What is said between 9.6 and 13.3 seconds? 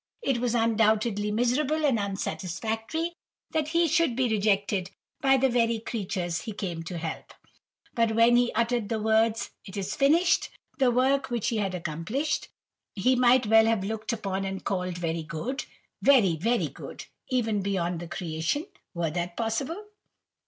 'It is finished,' the work which He had accomplished, He